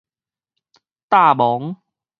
[1.09, 1.75] 霧濛